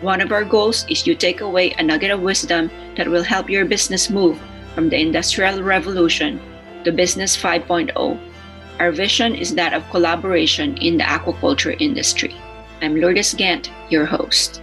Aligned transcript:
One 0.00 0.22
of 0.22 0.32
our 0.32 0.44
goals 0.44 0.86
is 0.88 1.02
to 1.02 1.14
take 1.14 1.42
away 1.42 1.72
a 1.72 1.82
nugget 1.82 2.10
of 2.10 2.22
wisdom 2.22 2.70
that 2.96 3.06
will 3.06 3.22
help 3.22 3.50
your 3.50 3.66
business 3.66 4.08
move 4.08 4.40
from 4.74 4.88
the 4.88 4.98
Industrial 4.98 5.62
Revolution 5.62 6.40
to 6.84 6.90
Business 6.90 7.36
5.0. 7.36 7.92
Our 8.78 8.92
vision 8.92 9.34
is 9.34 9.54
that 9.56 9.74
of 9.74 9.84
collaboration 9.90 10.78
in 10.78 10.96
the 10.96 11.04
aquaculture 11.04 11.76
industry. 11.78 12.34
I'm 12.80 12.96
Lourdes 12.96 13.34
Gant, 13.34 13.70
your 13.90 14.06
host. 14.06 14.62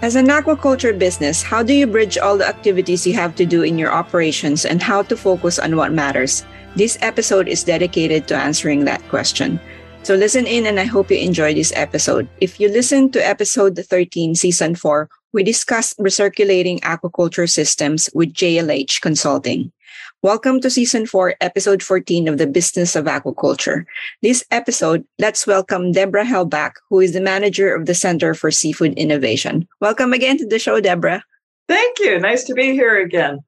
As 0.00 0.16
an 0.16 0.28
aquaculture 0.28 0.98
business, 0.98 1.42
how 1.42 1.62
do 1.62 1.74
you 1.74 1.86
bridge 1.86 2.16
all 2.16 2.38
the 2.38 2.48
activities 2.48 3.06
you 3.06 3.12
have 3.12 3.34
to 3.34 3.44
do 3.44 3.60
in 3.62 3.76
your 3.76 3.92
operations 3.92 4.64
and 4.64 4.82
how 4.82 5.02
to 5.02 5.14
focus 5.14 5.58
on 5.58 5.76
what 5.76 5.92
matters? 5.92 6.46
This 6.76 6.98
episode 7.00 7.48
is 7.48 7.64
dedicated 7.64 8.28
to 8.28 8.36
answering 8.36 8.84
that 8.84 9.00
question. 9.08 9.58
So 10.02 10.14
listen 10.14 10.46
in 10.46 10.66
and 10.66 10.78
I 10.78 10.84
hope 10.84 11.10
you 11.10 11.16
enjoy 11.16 11.54
this 11.54 11.72
episode. 11.74 12.28
If 12.42 12.60
you 12.60 12.68
listen 12.68 13.10
to 13.12 13.26
episode 13.26 13.78
13, 13.78 14.34
season 14.34 14.74
4, 14.74 15.08
we 15.32 15.42
discussed 15.42 15.96
recirculating 15.98 16.80
aquaculture 16.80 17.48
systems 17.48 18.10
with 18.12 18.34
JLH 18.34 19.00
Consulting. 19.00 19.72
Welcome 20.20 20.60
to 20.60 20.68
season 20.68 21.06
4, 21.06 21.36
episode 21.40 21.82
14 21.82 22.28
of 22.28 22.36
the 22.36 22.46
Business 22.46 22.94
of 22.94 23.06
Aquaculture. 23.06 23.86
This 24.20 24.44
episode, 24.50 25.02
let's 25.18 25.46
welcome 25.46 25.92
Debra 25.92 26.26
Hellbach, 26.26 26.72
who 26.90 27.00
is 27.00 27.14
the 27.14 27.22
manager 27.22 27.74
of 27.74 27.86
the 27.86 27.94
Center 27.94 28.34
for 28.34 28.50
Seafood 28.50 28.92
Innovation. 28.98 29.66
Welcome 29.80 30.12
again 30.12 30.36
to 30.36 30.46
the 30.46 30.58
show, 30.58 30.78
Debra. 30.78 31.24
Thank 31.68 32.00
you. 32.00 32.20
Nice 32.20 32.44
to 32.44 32.52
be 32.52 32.72
here 32.72 33.00
again. 33.00 33.38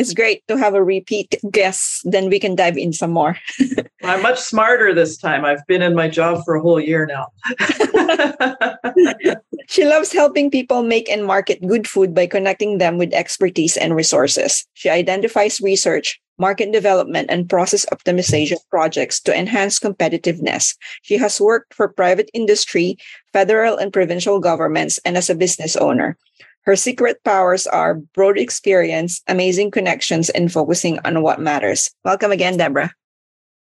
It's 0.00 0.14
great 0.14 0.40
to 0.48 0.56
have 0.56 0.72
a 0.72 0.82
repeat 0.82 1.36
guest. 1.52 2.00
Then 2.04 2.30
we 2.30 2.40
can 2.40 2.56
dive 2.56 2.78
in 2.78 2.94
some 2.94 3.10
more. 3.10 3.36
I'm 4.02 4.22
much 4.22 4.40
smarter 4.40 4.94
this 4.94 5.18
time. 5.18 5.44
I've 5.44 5.66
been 5.66 5.82
in 5.82 5.94
my 5.94 6.08
job 6.08 6.42
for 6.46 6.54
a 6.54 6.62
whole 6.62 6.80
year 6.80 7.04
now. 7.04 7.28
she 9.68 9.84
loves 9.84 10.10
helping 10.10 10.50
people 10.50 10.82
make 10.82 11.10
and 11.10 11.26
market 11.26 11.60
good 11.66 11.86
food 11.86 12.14
by 12.14 12.26
connecting 12.26 12.78
them 12.78 12.96
with 12.96 13.12
expertise 13.12 13.76
and 13.76 13.94
resources. 13.94 14.64
She 14.72 14.88
identifies 14.88 15.60
research, 15.60 16.18
market 16.38 16.72
development, 16.72 17.28
and 17.30 17.46
process 17.46 17.84
optimization 17.92 18.56
projects 18.70 19.20
to 19.20 19.36
enhance 19.36 19.78
competitiveness. 19.78 20.76
She 21.02 21.18
has 21.18 21.38
worked 21.42 21.74
for 21.74 21.92
private 21.92 22.30
industry, 22.32 22.96
federal 23.34 23.76
and 23.76 23.92
provincial 23.92 24.40
governments, 24.40 24.98
and 25.04 25.18
as 25.18 25.28
a 25.28 25.34
business 25.34 25.76
owner. 25.76 26.16
Her 26.62 26.76
secret 26.76 27.22
powers 27.24 27.66
are 27.66 27.94
broad 28.14 28.38
experience, 28.38 29.22
amazing 29.26 29.70
connections, 29.70 30.28
and 30.30 30.52
focusing 30.52 30.98
on 31.04 31.22
what 31.22 31.40
matters. 31.40 31.90
Welcome 32.04 32.32
again, 32.32 32.56
Debra. 32.58 32.92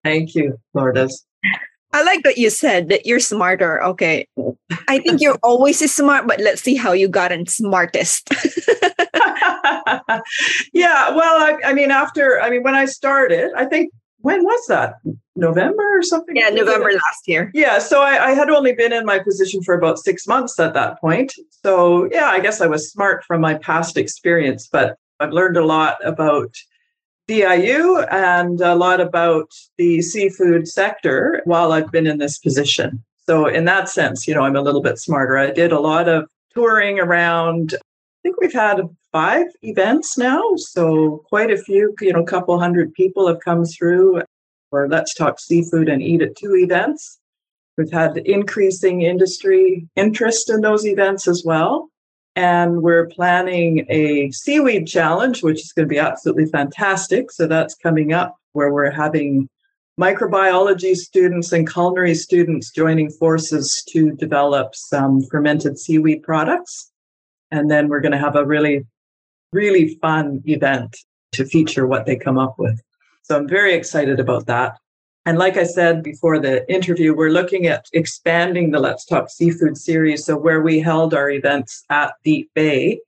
Thank 0.03 0.35
you, 0.35 0.59
Lourdes. 0.73 1.25
I 1.91 2.03
like 2.03 2.23
that 2.23 2.37
you 2.37 2.49
said 2.49 2.89
that 2.89 3.05
you're 3.05 3.19
smarter. 3.19 3.81
Okay. 3.81 4.27
I 4.87 4.99
think 4.99 5.21
you're 5.21 5.39
always 5.43 5.79
smart, 5.93 6.27
but 6.27 6.39
let's 6.41 6.61
see 6.61 6.75
how 6.75 6.91
you 6.91 7.07
got 7.07 7.31
in 7.31 7.47
smartest. 7.47 8.29
yeah. 10.73 11.15
Well, 11.15 11.41
I, 11.41 11.57
I, 11.65 11.73
mean, 11.73 11.91
after, 11.91 12.41
I 12.41 12.49
mean, 12.49 12.63
when 12.63 12.75
I 12.75 12.85
started, 12.85 13.51
I 13.55 13.65
think, 13.65 13.93
when 14.19 14.43
was 14.43 14.65
that? 14.67 14.95
November 15.35 15.83
or 15.97 16.01
something? 16.01 16.35
Yeah, 16.35 16.49
November 16.49 16.91
last 16.91 17.27
year. 17.27 17.51
Yeah. 17.53 17.79
So 17.79 18.01
I, 18.01 18.27
I 18.27 18.31
had 18.31 18.49
only 18.49 18.73
been 18.73 18.93
in 18.93 19.05
my 19.05 19.19
position 19.19 19.61
for 19.61 19.73
about 19.73 19.99
six 19.99 20.27
months 20.27 20.59
at 20.59 20.73
that 20.73 20.99
point. 20.99 21.33
So 21.63 22.09
yeah, 22.11 22.27
I 22.27 22.39
guess 22.39 22.61
I 22.61 22.67
was 22.67 22.91
smart 22.91 23.23
from 23.25 23.41
my 23.41 23.55
past 23.55 23.97
experience, 23.97 24.67
but 24.71 24.97
I've 25.19 25.31
learned 25.31 25.57
a 25.57 25.65
lot 25.65 25.97
about 26.05 26.55
VIU 27.27 27.99
and 28.11 28.61
a 28.61 28.75
lot 28.75 29.01
about 29.01 29.51
the 29.77 30.01
seafood 30.01 30.67
sector 30.67 31.41
while 31.45 31.71
I've 31.71 31.91
been 31.91 32.07
in 32.07 32.19
this 32.19 32.37
position. 32.37 33.03
So 33.25 33.47
in 33.47 33.65
that 33.65 33.89
sense, 33.89 34.27
you 34.27 34.35
know, 34.35 34.41
I'm 34.41 34.55
a 34.55 34.61
little 34.61 34.81
bit 34.81 34.99
smarter. 34.99 35.37
I 35.37 35.51
did 35.51 35.71
a 35.71 35.79
lot 35.79 36.07
of 36.07 36.29
touring 36.53 36.99
around. 36.99 37.73
I 37.73 37.81
think 38.21 38.39
we've 38.39 38.53
had 38.53 38.81
five 39.11 39.47
events 39.63 40.17
now, 40.17 40.41
so 40.57 41.23
quite 41.29 41.49
a 41.49 41.57
few, 41.57 41.95
you 42.01 42.13
know, 42.13 42.21
a 42.21 42.25
couple 42.25 42.59
hundred 42.59 42.93
people 42.93 43.27
have 43.27 43.39
come 43.39 43.65
through 43.65 44.21
or 44.75 44.87
Let's 44.87 45.13
Talk 45.13 45.39
Seafood 45.39 45.89
and 45.89 46.01
Eat 46.01 46.21
It 46.21 46.35
Too 46.35 46.55
events. 46.55 47.19
We've 47.77 47.91
had 47.91 48.17
increasing 48.17 49.01
industry 49.01 49.87
interest 49.95 50.49
in 50.49 50.61
those 50.61 50.85
events 50.85 51.27
as 51.27 51.43
well. 51.45 51.89
And 52.35 52.81
we're 52.81 53.07
planning 53.07 53.85
a 53.89 54.29
seaweed 54.31 54.87
challenge, 54.87 55.41
which 55.41 55.61
is 55.61 55.71
going 55.71 55.87
to 55.87 55.93
be 55.93 55.99
absolutely 55.99 56.45
fantastic. 56.45 57.31
So 57.31 57.47
that's 57.47 57.75
coming 57.75 58.11
up 58.11 58.35
where 58.51 58.73
we're 58.73 58.91
having 58.91 59.47
microbiology 59.99 60.95
students 60.95 61.53
and 61.53 61.71
culinary 61.71 62.15
students 62.15 62.71
joining 62.71 63.09
forces 63.09 63.81
to 63.89 64.11
develop 64.11 64.75
some 64.75 65.21
fermented 65.31 65.79
seaweed 65.79 66.23
products. 66.23 66.91
And 67.51 67.71
then 67.71 67.87
we're 67.87 68.01
going 68.01 68.11
to 68.11 68.17
have 68.17 68.35
a 68.35 68.45
really, 68.45 68.85
really 69.53 69.97
fun 70.01 70.41
event 70.45 70.97
to 71.33 71.45
feature 71.45 71.87
what 71.87 72.05
they 72.05 72.17
come 72.17 72.37
up 72.37 72.55
with. 72.57 72.81
So 73.25 73.35
I'm 73.35 73.47
very 73.47 73.73
excited 73.73 74.19
about 74.19 74.45
that. 74.45 74.77
And 75.25 75.39
like 75.39 75.57
I 75.57 75.63
said 75.63 76.03
before 76.03 76.37
the 76.37 76.71
interview, 76.71 77.15
we're 77.15 77.31
looking 77.31 77.65
at 77.65 77.87
expanding 77.91 78.69
the 78.69 78.79
Let's 78.79 79.03
Talk 79.03 79.31
Seafood 79.31 79.77
series. 79.77 80.23
So, 80.23 80.37
where 80.37 80.61
we 80.61 80.79
held 80.79 81.15
our 81.15 81.31
events 81.31 81.83
at 81.89 82.13
Deep 82.23 82.51
Bay, 82.53 82.99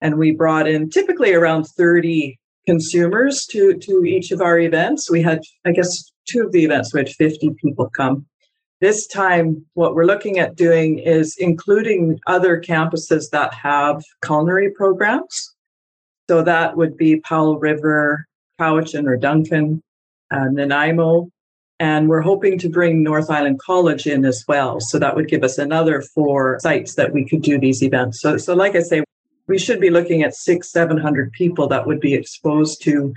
and 0.00 0.16
we 0.16 0.30
brought 0.30 0.66
in 0.66 0.88
typically 0.88 1.34
around 1.34 1.64
30 1.64 2.38
consumers 2.64 3.44
to, 3.50 3.74
to 3.74 4.04
each 4.06 4.30
of 4.30 4.40
our 4.40 4.58
events. 4.58 5.10
We 5.10 5.20
had, 5.20 5.42
I 5.66 5.72
guess, 5.72 6.10
two 6.26 6.46
of 6.46 6.52
the 6.52 6.64
events, 6.64 6.94
we 6.94 7.00
had 7.00 7.10
50 7.10 7.50
people 7.62 7.90
come. 7.94 8.24
This 8.80 9.06
time, 9.06 9.66
what 9.74 9.94
we're 9.94 10.06
looking 10.06 10.38
at 10.38 10.56
doing 10.56 11.00
is 11.00 11.36
including 11.38 12.18
other 12.26 12.58
campuses 12.58 13.28
that 13.32 13.52
have 13.52 14.02
culinary 14.24 14.70
programs. 14.70 15.54
So, 16.30 16.40
that 16.44 16.78
would 16.78 16.96
be 16.96 17.20
Powell 17.20 17.58
River, 17.58 18.26
Cowichan 18.60 19.06
or 19.06 19.16
Duncan, 19.16 19.82
uh, 20.30 20.48
Nanaimo, 20.50 21.30
and 21.78 22.10
we're 22.10 22.20
hoping 22.20 22.58
to 22.58 22.68
bring 22.68 23.02
North 23.02 23.30
Island 23.30 23.58
College 23.58 24.06
in 24.06 24.26
as 24.26 24.44
well. 24.46 24.80
So 24.80 24.98
that 24.98 25.16
would 25.16 25.28
give 25.28 25.42
us 25.42 25.56
another 25.56 26.02
four 26.02 26.58
sites 26.60 26.94
that 26.96 27.14
we 27.14 27.26
could 27.26 27.40
do 27.40 27.58
these 27.58 27.82
events. 27.82 28.20
So, 28.20 28.36
so 28.36 28.54
like 28.54 28.76
I 28.76 28.80
say, 28.80 29.02
we 29.46 29.58
should 29.58 29.80
be 29.80 29.88
looking 29.88 30.22
at 30.22 30.34
six, 30.34 30.70
700 30.70 31.32
people 31.32 31.66
that 31.68 31.86
would 31.86 31.98
be 31.98 32.12
exposed 32.14 32.82
to 32.82 33.14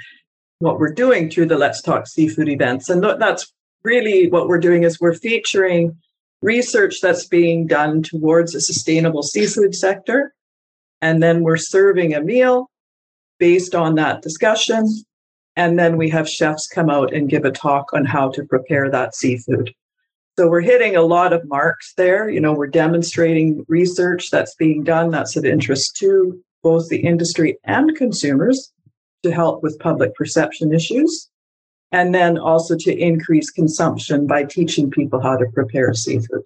what 0.59 0.79
we're 0.79 0.93
doing 0.93 1.29
through 1.29 1.47
the 1.47 1.57
Let's 1.57 1.81
Talk 1.81 2.07
Seafood 2.07 2.47
events. 2.47 2.89
And 2.89 3.03
that's 3.03 3.51
really 3.83 4.29
what 4.29 4.47
we're 4.47 4.59
doing 4.59 4.83
is 4.83 4.99
we're 4.99 5.13
featuring 5.13 5.97
research 6.41 7.01
that's 7.01 7.27
being 7.27 7.67
done 7.67 8.01
towards 8.01 8.55
a 8.55 8.61
sustainable 8.61 9.23
seafood 9.23 9.75
sector. 9.75 10.33
And 11.01 11.21
then 11.21 11.43
we're 11.43 11.57
serving 11.57 12.13
a 12.13 12.21
meal 12.21 12.69
based 13.39 13.75
on 13.75 13.95
that 13.95 14.21
discussion 14.21 14.87
and 15.55 15.77
then 15.77 15.97
we 15.97 16.09
have 16.09 16.27
chefs 16.29 16.67
come 16.67 16.89
out 16.89 17.13
and 17.13 17.29
give 17.29 17.45
a 17.45 17.51
talk 17.51 17.93
on 17.93 18.05
how 18.05 18.29
to 18.31 18.43
prepare 18.45 18.89
that 18.89 19.15
seafood. 19.15 19.73
So 20.37 20.47
we're 20.47 20.61
hitting 20.61 20.95
a 20.95 21.01
lot 21.03 21.31
of 21.31 21.47
marks 21.47 21.93
there. 21.95 22.27
You 22.29 22.41
know, 22.41 22.53
we're 22.53 22.67
demonstrating 22.67 23.63
research 23.67 24.31
that's 24.31 24.55
being 24.55 24.83
done 24.83 25.11
that's 25.11 25.35
of 25.35 25.45
interest 25.45 25.95
to 25.97 26.41
both 26.63 26.89
the 26.89 26.97
industry 26.97 27.57
and 27.65 27.95
consumers 27.95 28.71
to 29.21 29.31
help 29.31 29.61
with 29.61 29.77
public 29.79 30.15
perception 30.15 30.73
issues. 30.73 31.29
and 31.91 32.15
then 32.15 32.39
also 32.39 32.75
to 32.75 32.91
increase 32.97 33.51
consumption 33.51 34.25
by 34.25 34.43
teaching 34.43 34.89
people 34.89 35.21
how 35.21 35.37
to 35.37 35.45
prepare 35.53 35.93
seafood. 35.93 36.43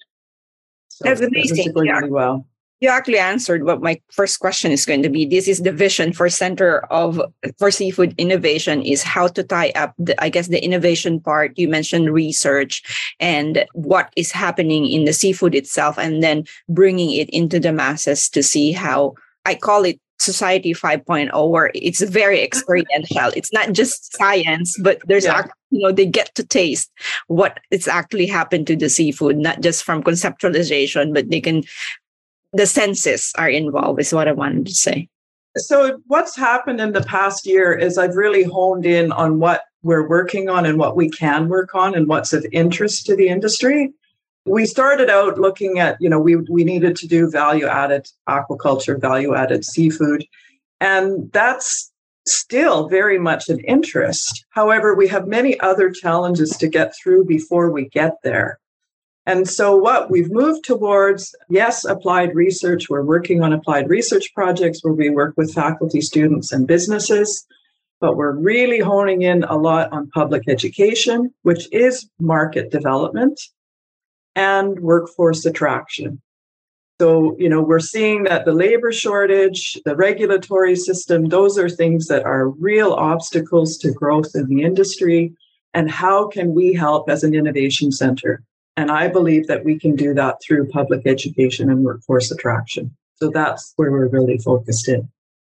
So 0.90 1.06
That's 1.06 1.22
amazing. 1.22 1.72
Yeah. 1.86 2.00
really 2.00 2.12
well. 2.12 2.46
You 2.80 2.90
actually 2.90 3.18
answered 3.18 3.64
what 3.64 3.82
my 3.82 4.00
first 4.12 4.40
question 4.40 4.72
is 4.72 4.86
going 4.86 5.02
to 5.02 5.10
be. 5.10 5.26
This 5.26 5.48
is 5.48 5.62
the 5.62 5.72
vision 5.72 6.14
for 6.14 6.30
Center 6.30 6.86
of 6.92 7.20
for 7.58 7.72
Seafood 7.72 8.14
Innovation 8.20 8.84
is 8.84 9.02
how 9.02 9.28
to 9.30 9.44
tie 9.44 9.72
up 9.76 9.96
the, 9.98 10.22
I 10.22 10.30
guess 10.30 10.48
the 10.48 10.64
innovation 10.64 11.20
part. 11.20 11.58
You 11.58 11.70
mentioned 11.70 12.14
research 12.14 12.84
and 13.20 13.66
what 13.74 14.14
is 14.16 14.32
happening 14.32 14.86
in 14.86 15.06
the 15.06 15.14
seafood 15.14 15.56
itself, 15.56 15.98
and 15.98 16.22
then 16.22 16.44
bringing 16.70 17.12
it 17.14 17.30
into 17.32 17.60
the 17.60 17.74
masses 17.74 18.30
to 18.30 18.44
see 18.44 18.74
how 18.74 19.16
I 19.46 19.56
call 19.56 19.84
it 19.84 20.00
society 20.20 20.74
5.0 20.74 21.50
where 21.50 21.70
it's 21.76 22.02
very 22.02 22.42
experiential 22.42 23.30
it's 23.36 23.54
not 23.54 23.72
just 23.72 24.18
science 24.18 24.76
but 24.82 25.00
there's 25.06 25.26
yeah. 25.26 25.36
actually, 25.38 25.52
you 25.70 25.82
know 25.84 25.92
they 25.92 26.08
get 26.08 26.34
to 26.34 26.44
taste 26.44 26.92
what 27.28 27.60
it's 27.70 27.88
actually 27.88 28.26
happened 28.26 28.66
to 28.66 28.76
the 28.76 28.90
seafood 28.90 29.38
not 29.38 29.62
just 29.62 29.84
from 29.84 30.02
conceptualization 30.02 31.14
but 31.14 31.30
they 31.30 31.40
can 31.40 31.62
the 32.54 32.66
senses 32.66 33.32
are 33.38 33.50
involved 33.50 34.00
is 34.00 34.14
what 34.14 34.28
i 34.28 34.32
wanted 34.32 34.66
to 34.68 34.74
say. 34.74 35.08
So 35.58 36.00
what's 36.06 36.36
happened 36.36 36.80
in 36.80 36.94
the 36.94 37.04
past 37.04 37.46
year 37.46 37.74
is 37.74 37.98
i've 37.98 38.16
really 38.16 38.44
honed 38.44 38.86
in 38.86 39.12
on 39.12 39.40
what 39.40 39.64
we're 39.84 40.08
working 40.08 40.50
on 40.50 40.66
and 40.66 40.78
what 40.78 40.96
we 40.96 41.10
can 41.10 41.48
work 41.48 41.74
on 41.74 41.96
and 41.96 42.08
what's 42.08 42.34
of 42.34 42.46
interest 42.52 43.06
to 43.06 43.16
the 43.16 43.30
industry. 43.30 43.94
We 44.46 44.66
started 44.66 45.10
out 45.10 45.40
looking 45.40 45.80
at 45.80 45.98
you 46.00 46.10
know 46.10 46.20
we 46.20 46.36
we 46.36 46.64
needed 46.64 46.96
to 46.98 47.08
do 47.08 47.30
value 47.30 47.68
added 47.68 48.08
aquaculture 48.30 49.00
value 49.00 49.36
added 49.36 49.66
seafood 49.66 50.26
and 50.80 51.32
that's 51.32 51.92
still 52.28 52.90
very 52.90 53.18
much 53.18 53.48
an 53.50 53.60
interest. 53.62 54.46
However 54.50 54.94
we 54.94 55.08
have 55.08 55.28
many 55.28 55.60
other 55.60 55.90
challenges 55.90 56.52
to 56.58 56.68
get 56.68 56.94
through 56.96 57.26
before 57.26 57.72
we 57.72 57.90
get 57.90 58.16
there 58.24 58.60
and 59.28 59.48
so 59.48 59.76
what 59.76 60.10
we've 60.10 60.32
moved 60.32 60.64
towards 60.64 61.36
yes 61.50 61.86
applied 61.86 62.34
research 62.34 62.90
we're 62.90 63.04
working 63.04 63.44
on 63.44 63.54
applied 63.54 63.88
research 63.90 64.34
projects 64.34 64.84
where 64.84 64.94
we 64.94 65.10
work 65.10 65.36
with 65.38 65.54
faculty 65.54 66.02
students 66.02 66.52
and 66.52 66.66
businesses 66.66 67.46
but 68.02 68.18
we're 68.18 68.36
really 68.36 68.80
honing 68.80 69.22
in 69.22 69.44
a 69.44 69.56
lot 69.56 69.92
on 69.92 70.10
public 70.10 70.44
education 70.48 71.32
which 71.44 71.68
is 71.72 72.10
market 72.20 72.72
development 72.72 73.40
and 74.38 74.80
workforce 74.82 75.46
attraction. 75.46 76.22
So, 77.02 77.36
you 77.40 77.50
know, 77.50 77.62
we're 77.62 77.80
seeing 77.80 78.24
that 78.24 78.46
the 78.46 78.54
labor 78.54 78.92
shortage, 78.92 79.80
the 79.84 79.96
regulatory 79.96 80.76
system, 80.76 81.30
those 81.30 81.58
are 81.58 81.70
things 81.70 82.08
that 82.08 82.24
are 82.24 82.50
real 82.50 82.94
obstacles 82.94 83.78
to 83.80 83.92
growth 83.92 84.32
in 84.36 84.48
the 84.48 84.62
industry. 84.62 85.34
And 85.74 85.90
how 85.90 86.28
can 86.28 86.54
we 86.54 86.74
help 86.74 87.10
as 87.10 87.24
an 87.24 87.34
innovation 87.34 87.92
center? 87.92 88.44
And 88.78 88.92
I 88.92 89.08
believe 89.08 89.48
that 89.48 89.66
we 89.66 89.78
can 89.78 89.96
do 89.96 90.14
that 90.14 90.38
through 90.42 90.70
public 90.70 91.08
education 91.08 91.70
and 91.70 91.84
workforce 91.84 92.32
attraction. 92.32 92.96
So 93.16 93.32
that's 93.32 93.74
where 93.76 93.92
we're 93.92 94.08
really 94.08 94.38
focused 94.38 94.88
in. 94.88 95.10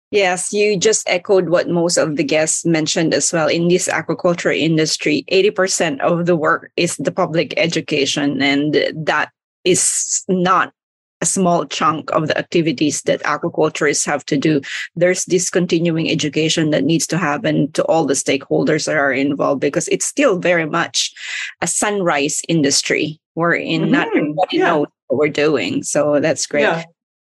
Yes, 0.09 0.51
you 0.51 0.75
just 0.75 1.07
echoed 1.07 1.47
what 1.47 1.69
most 1.69 1.95
of 1.95 2.18
the 2.18 2.23
guests 2.23 2.65
mentioned 2.65 3.13
as 3.13 3.31
well. 3.31 3.47
In 3.47 3.69
this 3.69 3.88
aquaculture 3.88 4.57
industry, 4.57 5.23
80% 5.31 6.01
of 6.01 6.25
the 6.25 6.35
work 6.35 6.71
is 6.75 6.97
the 6.97 7.13
public 7.13 7.53
education, 7.56 8.41
and 8.41 8.73
that 8.94 9.29
is 9.63 10.25
not 10.27 10.73
a 11.21 11.25
small 11.25 11.65
chunk 11.65 12.12
of 12.12 12.27
the 12.27 12.38
activities 12.38 13.01
that 13.03 13.21
aquaculturists 13.23 14.06
have 14.06 14.25
to 14.25 14.38
do. 14.38 14.62
There's 14.95 15.25
this 15.25 15.50
continuing 15.50 16.09
education 16.09 16.71
that 16.71 16.83
needs 16.83 17.07
to 17.07 17.18
happen 17.18 17.71
to 17.73 17.83
all 17.85 18.06
the 18.06 18.13
stakeholders 18.13 18.85
that 18.85 18.97
are 18.97 19.13
involved 19.13 19.62
because 19.62 19.88
it's 19.89 20.06
still 20.06 20.39
very 20.39 20.65
much 20.65 21.13
a 21.62 21.68
sunrise 21.68 22.41
industry 22.47 23.19
wherein 23.35 23.83
mm-hmm. 23.83 23.91
not 23.91 24.07
everybody 24.07 24.57
yeah. 24.57 24.65
knows 24.65 24.88
what 25.07 25.19
we're 25.19 25.29
doing. 25.29 25.83
So 25.83 26.19
that's 26.19 26.45
great. 26.45 26.63
Yeah 26.63 26.83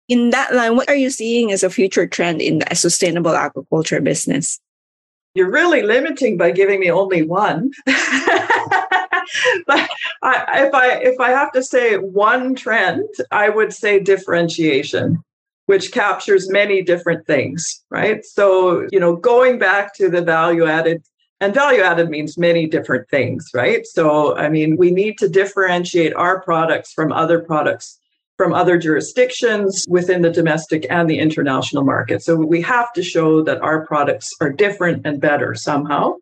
in 0.08 0.31
that 0.31 0.55
line, 0.55 0.76
what 0.76 0.88
are 0.88 0.94
you 0.94 1.11
seeing 1.11 1.52
as 1.52 1.62
a 1.62 1.70
future 1.70 2.06
trend 2.06 2.43
in 2.43 2.58
the 2.58 2.75
sustainable 2.75 3.32
aquaculture 3.32 4.02
business? 4.02 4.61
You're 5.35 5.50
really 5.50 5.82
limiting 5.82 6.37
by 6.37 6.52
giving 6.52 6.81
me 6.81 6.91
only 6.91 7.23
one. 7.23 7.73
but 9.67 9.88
I, 10.23 10.67
if 10.67 10.75
I 10.75 10.88
if 10.97 11.21
I 11.21 11.31
have 11.31 11.53
to 11.53 11.62
say 11.62 11.97
one 11.97 12.55
trend, 12.55 13.09
I 13.31 13.49
would 13.49 13.73
say 13.73 14.00
differentiation, 14.00 15.23
which 15.67 15.93
captures 15.93 16.50
many 16.50 16.82
different 16.82 17.26
things, 17.26 17.85
right? 17.91 18.25
So 18.25 18.87
you 18.91 19.00
know, 19.00 19.17
going 19.17 19.59
back 19.59 19.94
to 19.94 20.09
the 20.09 20.23
value 20.23 20.67
added 20.67 21.03
and 21.41 21.53
value 21.53 21.82
added 21.82 22.09
means 22.09 22.38
many 22.38 22.67
different 22.67 23.09
things, 23.11 23.50
right? 23.53 23.87
So, 23.87 24.37
I 24.37 24.49
mean, 24.49 24.76
we 24.76 24.91
need 24.91 25.19
to 25.19 25.29
differentiate 25.29 26.15
our 26.15 26.41
products 26.41 26.93
from 26.93 27.12
other 27.12 27.41
products 27.41 27.99
from 28.37 28.53
other 28.53 28.79
jurisdictions 28.79 29.85
within 29.88 30.23
the 30.23 30.31
domestic 30.31 30.87
and 30.91 31.09
the 31.09 31.19
international 31.19 31.85
market. 31.85 32.23
So 32.23 32.35
we 32.35 32.61
have 32.62 32.93
to 32.94 33.03
show 33.03 33.43
that 33.44 33.61
our 33.61 33.87
products 33.87 34.32
are 34.41 34.50
different 34.50 35.06
and 35.06 35.20
better 35.20 35.55
somehow. 35.55 36.15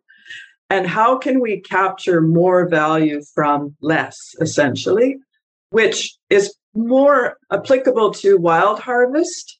And 0.73 0.87
how 0.87 1.19
can 1.19 1.39
we 1.39 1.59
capture 1.59 2.19
more 2.19 2.67
value 2.67 3.21
from 3.35 3.75
less, 3.81 4.17
essentially, 4.41 5.19
which 5.69 6.17
is 6.31 6.55
more 6.73 7.37
applicable 7.51 8.11
to 8.15 8.39
wild 8.39 8.79
harvest? 8.79 9.59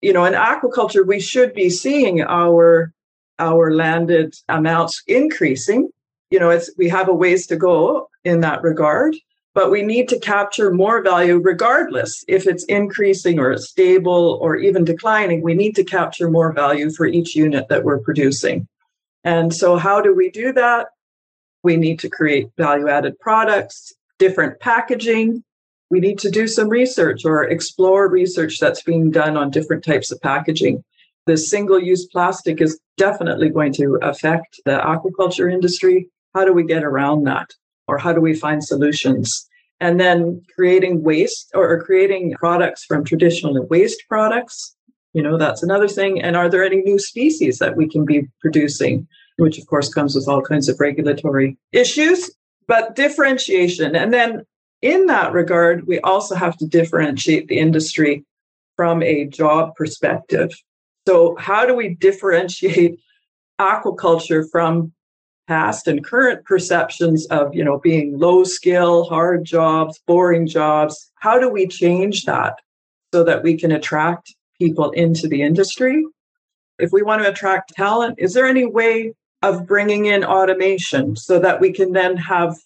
You 0.00 0.14
know, 0.14 0.24
in 0.24 0.32
aquaculture, 0.32 1.06
we 1.06 1.20
should 1.20 1.52
be 1.52 1.68
seeing 1.68 2.22
our 2.22 2.90
our 3.38 3.70
landed 3.70 4.34
amounts 4.48 5.02
increasing. 5.06 5.90
You 6.30 6.38
know, 6.40 6.48
it's 6.48 6.70
we 6.78 6.88
have 6.88 7.10
a 7.10 7.14
ways 7.14 7.46
to 7.48 7.56
go 7.56 8.08
in 8.24 8.40
that 8.40 8.62
regard 8.62 9.14
but 9.52 9.70
we 9.70 9.80
need 9.80 10.06
to 10.06 10.18
capture 10.18 10.70
more 10.70 11.02
value 11.02 11.38
regardless 11.38 12.22
if 12.28 12.46
it's 12.46 12.64
increasing 12.64 13.38
or 13.38 13.56
stable 13.56 14.38
or 14.42 14.54
even 14.56 14.84
declining. 14.84 15.40
We 15.40 15.54
need 15.54 15.74
to 15.76 15.82
capture 15.84 16.30
more 16.30 16.52
value 16.52 16.90
for 16.90 17.06
each 17.06 17.34
unit 17.34 17.68
that 17.68 17.82
we're 17.82 18.00
producing. 18.00 18.68
And 19.26 19.52
so, 19.52 19.76
how 19.76 20.00
do 20.00 20.14
we 20.14 20.30
do 20.30 20.54
that? 20.54 20.86
We 21.62 21.76
need 21.76 21.98
to 22.00 22.08
create 22.08 22.48
value 22.56 22.88
added 22.88 23.18
products, 23.18 23.92
different 24.18 24.58
packaging. 24.60 25.44
We 25.90 26.00
need 26.00 26.18
to 26.20 26.30
do 26.30 26.48
some 26.48 26.70
research 26.70 27.26
or 27.26 27.44
explore 27.44 28.08
research 28.08 28.58
that's 28.58 28.82
being 28.82 29.10
done 29.10 29.36
on 29.36 29.50
different 29.50 29.84
types 29.84 30.10
of 30.10 30.20
packaging. 30.22 30.82
The 31.26 31.36
single 31.36 31.78
use 31.78 32.06
plastic 32.06 32.62
is 32.62 32.80
definitely 32.96 33.50
going 33.50 33.74
to 33.74 33.98
affect 34.00 34.60
the 34.64 34.78
aquaculture 34.78 35.52
industry. 35.52 36.08
How 36.34 36.46
do 36.46 36.54
we 36.54 36.64
get 36.64 36.84
around 36.84 37.24
that? 37.24 37.50
or 37.88 37.98
how 37.98 38.12
do 38.12 38.20
we 38.20 38.34
find 38.34 38.64
solutions? 38.64 39.48
And 39.80 40.00
then 40.00 40.42
creating 40.54 41.02
waste 41.02 41.50
or, 41.54 41.82
creating 41.82 42.34
products 42.38 42.84
from 42.84 43.04
traditional 43.04 43.66
waste 43.66 44.02
products. 44.08 44.74
You 45.16 45.22
know, 45.22 45.38
that's 45.38 45.62
another 45.62 45.88
thing. 45.88 46.20
And 46.20 46.36
are 46.36 46.50
there 46.50 46.62
any 46.62 46.82
new 46.82 46.98
species 46.98 47.56
that 47.56 47.74
we 47.74 47.88
can 47.88 48.04
be 48.04 48.28
producing? 48.42 49.08
Which, 49.38 49.58
of 49.58 49.66
course, 49.66 49.88
comes 49.88 50.14
with 50.14 50.28
all 50.28 50.42
kinds 50.42 50.68
of 50.68 50.78
regulatory 50.78 51.56
issues, 51.72 52.30
but 52.68 52.94
differentiation. 52.94 53.96
And 53.96 54.12
then 54.12 54.44
in 54.82 55.06
that 55.06 55.32
regard, 55.32 55.86
we 55.86 56.00
also 56.00 56.34
have 56.34 56.58
to 56.58 56.66
differentiate 56.66 57.48
the 57.48 57.58
industry 57.58 58.26
from 58.76 59.02
a 59.02 59.24
job 59.24 59.74
perspective. 59.74 60.52
So, 61.08 61.34
how 61.36 61.64
do 61.64 61.74
we 61.74 61.94
differentiate 61.94 63.00
aquaculture 63.58 64.44
from 64.52 64.92
past 65.48 65.88
and 65.88 66.04
current 66.04 66.44
perceptions 66.44 67.24
of 67.28 67.54
you 67.54 67.64
know 67.64 67.78
being 67.78 68.18
low 68.18 68.44
skill 68.44 69.04
hard 69.04 69.46
jobs 69.46 69.98
boring 70.06 70.46
jobs 70.46 71.10
how 71.20 71.38
do 71.38 71.48
we 71.48 71.68
change 71.68 72.24
that 72.24 72.58
so 73.14 73.22
that 73.22 73.42
we 73.44 73.56
can 73.56 73.70
attract 73.70 74.35
people 74.58 74.90
into 74.92 75.28
the 75.28 75.42
industry 75.42 76.04
if 76.78 76.90
we 76.92 77.02
want 77.02 77.22
to 77.22 77.28
attract 77.28 77.74
talent 77.74 78.14
is 78.18 78.34
there 78.34 78.46
any 78.46 78.66
way 78.66 79.12
of 79.42 79.66
bringing 79.66 80.06
in 80.06 80.24
automation 80.24 81.14
so 81.16 81.38
that 81.38 81.60
we 81.60 81.72
can 81.72 81.92
then 81.92 82.16
have 82.16 82.56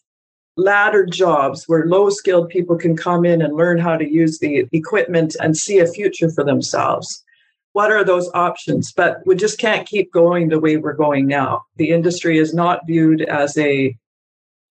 ladder 0.57 1.07
jobs 1.07 1.65
where 1.67 1.87
low 1.87 2.11
skilled 2.11 2.49
people 2.49 2.77
can 2.77 2.97
come 2.97 3.25
in 3.25 3.41
and 3.43 3.57
learn 3.57 3.79
how 3.79 3.97
to 3.97 4.09
use 4.09 4.39
the 4.39 4.67
equipment 4.73 5.37
and 5.41 5.57
see 5.57 5.79
a 5.79 5.87
future 5.87 6.31
for 6.31 6.45
themselves 6.45 7.25
what 7.73 7.93
are 7.93 8.05
those 8.05 8.29
options? 8.35 8.93
But 8.93 9.21
we 9.27 9.37
just 9.37 9.59
can't 9.59 9.87
keep 9.87 10.13
going 10.13 10.49
the 10.49 10.61
way 10.61 10.77
we're 10.77 10.93
going 10.93 11.27
now. 11.27 11.63
The 11.77 11.91
industry 11.91 12.39
is 12.39 12.53
not 12.53 12.87
viewed 12.87 13.23
as 13.23 13.57
a 13.57 13.97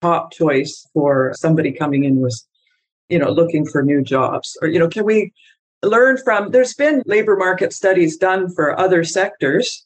top 0.01 0.31
choice 0.31 0.87
for 0.93 1.33
somebody 1.35 1.71
coming 1.71 2.03
in 2.03 2.19
with, 2.21 2.41
you 3.07 3.19
know, 3.19 3.31
looking 3.31 3.65
for 3.65 3.81
new 3.81 4.01
jobs. 4.01 4.57
Or, 4.61 4.67
you 4.67 4.79
know, 4.79 4.89
can 4.89 5.05
we 5.05 5.33
learn 5.83 6.17
from 6.17 6.51
there's 6.51 6.73
been 6.73 7.03
labor 7.05 7.35
market 7.35 7.73
studies 7.73 8.17
done 8.17 8.49
for 8.53 8.79
other 8.79 9.03
sectors. 9.03 9.85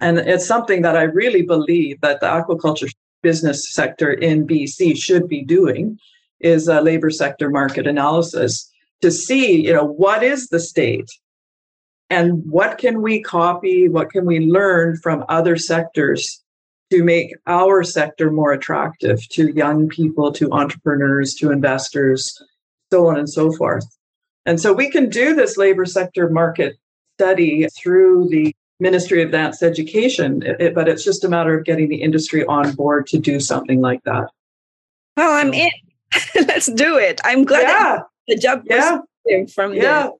And 0.00 0.18
it's 0.18 0.46
something 0.46 0.82
that 0.82 0.96
I 0.96 1.04
really 1.04 1.42
believe 1.42 2.00
that 2.02 2.20
the 2.20 2.26
aquaculture 2.26 2.92
business 3.22 3.72
sector 3.72 4.12
in 4.12 4.46
BC 4.46 4.96
should 4.96 5.26
be 5.26 5.42
doing 5.42 5.98
is 6.40 6.68
a 6.68 6.82
labor 6.82 7.10
sector 7.10 7.48
market 7.48 7.86
analysis 7.86 8.70
to 9.00 9.10
see, 9.10 9.66
you 9.66 9.72
know, 9.72 9.86
what 9.86 10.22
is 10.22 10.48
the 10.48 10.60
state 10.60 11.10
and 12.10 12.44
what 12.44 12.78
can 12.78 13.02
we 13.02 13.20
copy 13.20 13.88
what 13.88 14.10
can 14.10 14.24
we 14.24 14.40
learn 14.40 14.96
from 14.98 15.24
other 15.28 15.56
sectors 15.56 16.42
to 16.90 17.02
make 17.02 17.34
our 17.46 17.82
sector 17.82 18.30
more 18.30 18.52
attractive 18.52 19.28
to 19.30 19.52
young 19.52 19.88
people, 19.88 20.30
to 20.32 20.52
entrepreneurs, 20.52 21.34
to 21.34 21.50
investors, 21.50 22.40
so 22.92 23.08
on 23.08 23.18
and 23.18 23.28
so 23.28 23.50
forth. 23.52 23.84
And 24.46 24.60
so 24.60 24.72
we 24.72 24.90
can 24.90 25.08
do 25.08 25.34
this 25.34 25.56
labor 25.56 25.84
sector 25.84 26.30
market 26.30 26.76
study 27.18 27.66
through 27.76 28.28
the 28.28 28.54
Ministry 28.78 29.22
of 29.22 29.28
Advanced 29.28 29.62
Education, 29.62 30.42
it, 30.44 30.74
but 30.74 30.88
it's 30.88 31.02
just 31.02 31.24
a 31.24 31.28
matter 31.28 31.58
of 31.58 31.64
getting 31.64 31.88
the 31.88 32.02
industry 32.02 32.44
on 32.44 32.72
board 32.74 33.06
to 33.08 33.18
do 33.18 33.40
something 33.40 33.80
like 33.80 34.02
that. 34.04 34.28
Well, 35.16 35.32
I'm 35.32 35.54
in. 35.54 35.70
Let's 36.46 36.66
do 36.66 36.96
it. 36.96 37.20
I'm 37.24 37.44
glad 37.44 37.62
yeah. 37.62 38.00
the 38.28 38.36
job 38.36 38.62
yeah. 38.66 39.00
from 39.54 39.74
yeah. 39.74 40.10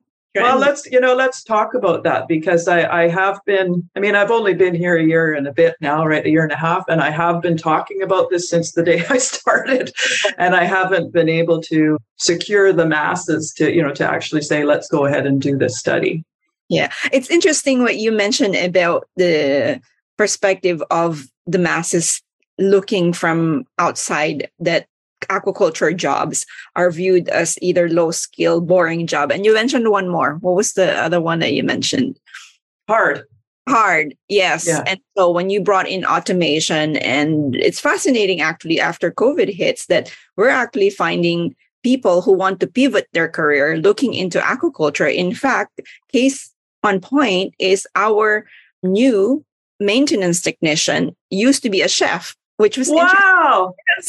Well, 0.43 0.59
let's 0.59 0.87
you 0.87 1.00
know 1.00 1.14
let's 1.14 1.43
talk 1.43 1.75
about 1.75 2.02
that 2.05 2.28
because 2.28 2.69
I 2.69 3.05
I 3.05 3.09
have 3.09 3.40
been 3.47 3.88
I 3.97 4.00
mean 4.00 4.14
I've 4.14 4.31
only 4.31 4.55
been 4.55 4.75
here 4.75 4.97
a 4.97 5.05
year 5.05 5.35
and 5.35 5.47
a 5.47 5.52
bit 5.52 5.76
now 5.81 6.05
right 6.07 6.25
a 6.25 6.31
year 6.31 6.43
and 6.43 6.52
a 6.52 6.57
half 6.57 6.85
and 6.88 7.00
I 7.00 7.11
have 7.11 7.40
been 7.43 7.57
talking 7.57 8.02
about 8.02 8.31
this 8.31 8.49
since 8.49 8.73
the 8.73 8.83
day 8.83 9.05
I 9.11 9.19
started. 9.19 9.93
And 10.38 10.55
I 10.55 10.64
haven't 10.64 11.12
been 11.12 11.28
able 11.28 11.61
to 11.62 11.99
secure 12.16 12.73
the 12.73 12.87
masses 12.87 13.52
to 13.59 13.73
you 13.73 13.83
know 13.83 13.93
to 13.95 14.09
actually 14.09 14.43
say 14.43 14.64
let's 14.64 14.88
go 14.88 15.07
ahead 15.07 15.26
and 15.26 15.40
do 15.40 15.57
this 15.57 15.78
study. 15.78 16.25
Yeah, 16.69 16.93
it's 17.12 17.31
interesting 17.31 17.83
what 17.83 17.97
you 17.97 18.11
mentioned 18.11 18.57
about 18.57 19.09
the 19.16 19.81
perspective 20.16 20.83
of 20.90 21.26
the 21.47 21.59
masses 21.59 22.23
looking 22.59 23.12
from 23.12 23.64
outside 23.78 24.50
that 24.59 24.87
aquaculture 25.23 25.97
jobs 25.97 26.47
are 26.75 26.91
viewed 26.91 27.29
as 27.29 27.59
either 27.63 27.89
low 27.89 28.11
skill, 28.11 28.61
boring 28.61 29.07
job. 29.07 29.33
And 29.33 29.45
you 29.45 29.55
mentioned 29.55 29.91
one 29.91 30.09
more. 30.09 30.35
What 30.41 30.55
was 30.55 30.75
the 30.75 30.93
other 30.97 31.21
one 31.21 31.39
that 31.41 31.53
you 31.53 31.63
mentioned? 31.63 32.19
Hard. 32.89 33.25
Hard, 33.69 34.15
yes. 34.29 34.69
Yeah. 34.69 34.85
And 34.87 35.01
so 35.17 35.31
when 35.31 35.51
you 35.51 35.61
brought 35.61 35.89
in 35.89 36.05
automation, 36.05 36.97
and 36.99 37.57
it's 37.57 37.81
fascinating 37.81 38.41
actually 38.41 38.79
after 38.79 39.11
COVID 39.11 39.53
hits 39.53 39.87
that 39.87 40.13
we're 40.37 40.51
actually 40.51 40.91
finding 40.91 41.57
people 41.83 42.23
who 42.23 42.33
want 42.33 42.61
to 42.61 42.67
pivot 42.67 43.09
their 43.13 43.29
career 43.29 43.77
looking 43.77 44.15
into 44.15 44.39
aquaculture. 44.39 45.13
In 45.13 45.35
fact, 45.35 45.81
case 46.13 46.53
on 46.85 47.01
point 47.01 47.55
is 47.59 47.89
our 47.97 48.47
new 48.85 49.45
maintenance 49.81 50.41
technician 50.41 51.15
used 51.31 51.63
to 51.63 51.71
be 51.71 51.83
a 51.83 51.89
chef 51.89 52.37
which 52.57 52.79
was 52.79 52.89
wow. 52.91 53.75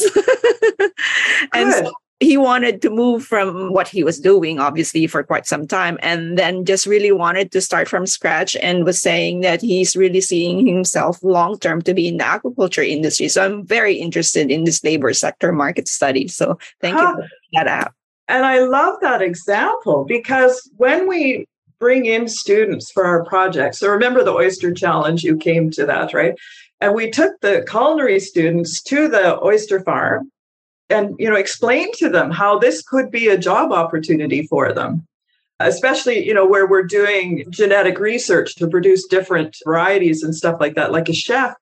and 1.52 1.72
so 1.72 1.92
he 2.20 2.36
wanted 2.36 2.82
to 2.82 2.90
move 2.90 3.24
from 3.24 3.72
what 3.72 3.86
he 3.86 4.02
was 4.02 4.18
doing, 4.18 4.58
obviously, 4.58 5.06
for 5.06 5.22
quite 5.22 5.46
some 5.46 5.68
time, 5.68 5.98
and 6.02 6.36
then 6.36 6.64
just 6.64 6.84
really 6.86 7.12
wanted 7.12 7.52
to 7.52 7.60
start 7.60 7.86
from 7.88 8.06
scratch 8.06 8.56
and 8.56 8.84
was 8.84 9.00
saying 9.00 9.40
that 9.40 9.60
he's 9.60 9.96
really 9.96 10.20
seeing 10.20 10.66
himself 10.66 11.22
long 11.22 11.58
term 11.58 11.80
to 11.82 11.94
be 11.94 12.08
in 12.08 12.16
the 12.16 12.24
aquaculture 12.24 12.86
industry. 12.86 13.28
So 13.28 13.44
I'm 13.44 13.64
very 13.64 13.94
interested 13.94 14.50
in 14.50 14.64
this 14.64 14.82
labor 14.82 15.12
sector 15.12 15.52
market 15.52 15.86
study. 15.86 16.26
So 16.26 16.58
thank 16.80 16.96
huh. 16.96 17.02
you 17.02 17.08
ah. 17.08 17.14
for 17.14 17.28
that 17.52 17.68
out. 17.68 17.92
And 18.26 18.44
I 18.44 18.60
love 18.60 18.96
that 19.00 19.22
example 19.22 20.04
because 20.06 20.68
when 20.76 21.08
we 21.08 21.46
bring 21.78 22.06
in 22.06 22.28
students 22.28 22.90
for 22.90 23.04
our 23.04 23.24
projects, 23.24 23.78
so 23.78 23.88
remember 23.88 24.24
the 24.24 24.34
Oyster 24.34 24.74
Challenge, 24.74 25.22
you 25.22 25.36
came 25.36 25.70
to 25.70 25.86
that, 25.86 26.12
right? 26.12 26.34
And 26.80 26.94
we 26.94 27.10
took 27.10 27.40
the 27.40 27.64
culinary 27.68 28.20
students 28.20 28.82
to 28.82 29.08
the 29.08 29.42
oyster 29.42 29.80
farm 29.80 30.30
and 30.88 31.14
you 31.18 31.28
know 31.28 31.36
explained 31.36 31.94
to 31.94 32.08
them 32.08 32.30
how 32.30 32.58
this 32.58 32.82
could 32.82 33.10
be 33.10 33.28
a 33.28 33.38
job 33.38 33.72
opportunity 33.72 34.46
for 34.46 34.72
them 34.72 35.06
especially 35.60 36.24
you 36.26 36.32
know 36.32 36.46
where 36.46 36.66
we're 36.66 36.84
doing 36.84 37.44
genetic 37.50 37.98
research 37.98 38.54
to 38.56 38.68
produce 38.68 39.06
different 39.06 39.56
varieties 39.64 40.22
and 40.22 40.34
stuff 40.34 40.60
like 40.60 40.74
that. 40.76 40.92
Like 40.92 41.08
a 41.08 41.14
chef 41.14 41.54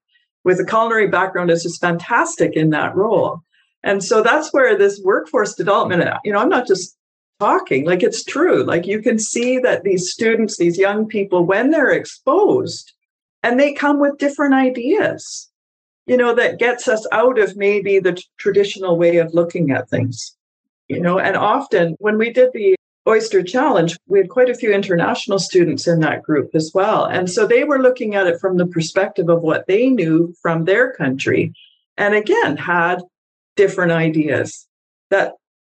with 0.44 0.60
a 0.60 0.64
culinary 0.64 1.08
background 1.08 1.50
is 1.50 1.62
just 1.62 1.80
fantastic 1.80 2.52
in 2.54 2.70
that 2.70 2.94
role. 2.94 3.42
And 3.82 4.02
so 4.02 4.22
that's 4.22 4.52
where 4.52 4.76
this 4.76 5.00
workforce 5.02 5.54
development 5.54 6.08
you 6.24 6.32
know 6.32 6.38
i'm 6.38 6.48
not 6.48 6.66
just 6.66 6.96
talking 7.38 7.84
like 7.84 8.02
it's 8.02 8.24
true. 8.24 8.64
Like 8.64 8.86
you 8.86 9.02
can 9.02 9.18
see 9.18 9.58
that 9.58 9.82
these 9.82 10.10
students 10.10 10.56
these 10.56 10.78
young 10.78 11.06
people 11.06 11.44
when 11.44 11.70
they're 11.70 11.90
exposed 11.90 12.92
and 13.46 13.60
they 13.60 13.72
come 13.72 14.00
with 14.00 14.18
different 14.18 14.54
ideas 14.54 15.50
you 16.06 16.16
know 16.16 16.34
that 16.34 16.58
gets 16.58 16.88
us 16.88 17.06
out 17.12 17.38
of 17.38 17.56
maybe 17.56 17.98
the 17.98 18.14
t- 18.14 18.24
traditional 18.38 18.98
way 18.98 19.16
of 19.16 19.34
looking 19.34 19.70
at 19.70 19.88
things 19.88 20.36
you 20.88 21.00
know? 21.00 21.18
And 21.18 21.36
often 21.36 21.96
when 21.98 22.18
we 22.18 22.32
did 22.32 22.50
the 22.52 22.76
oyster 23.08 23.42
challenge 23.42 23.96
we 24.06 24.18
had 24.18 24.28
quite 24.28 24.50
a 24.50 24.54
few 24.54 24.72
international 24.72 25.38
students 25.38 25.86
in 25.86 26.00
that 26.00 26.22
group 26.22 26.50
as 26.54 26.72
well. 26.74 27.04
And 27.04 27.30
so 27.30 27.46
they 27.46 27.62
were 27.62 27.80
looking 27.80 28.16
at 28.16 28.26
it 28.26 28.40
from 28.40 28.56
the 28.56 28.66
perspective 28.66 29.28
of 29.28 29.42
what 29.42 29.66
they 29.68 29.88
knew 29.90 30.34
from 30.42 30.64
their 30.64 30.92
country 30.92 31.52
and 31.96 32.14
again 32.14 32.56
had 32.56 33.02
different 33.54 33.92
ideas 33.92 34.66
that 35.10 35.34